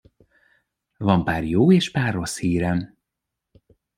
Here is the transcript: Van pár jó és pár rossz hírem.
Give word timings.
Van 0.97 1.23
pár 1.23 1.43
jó 1.43 1.71
és 1.71 1.91
pár 1.91 2.13
rossz 2.13 2.37
hírem. 2.37 2.95